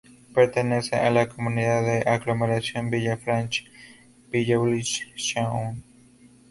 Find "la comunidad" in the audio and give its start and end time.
1.11-1.83